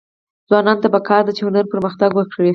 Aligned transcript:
ځوانانو 0.47 0.81
ته 0.83 0.87
پکار 0.95 1.21
ده 1.27 1.31
چې، 1.37 1.41
هنر 1.47 1.65
پرمختګ 1.73 2.11
ورکړي. 2.15 2.49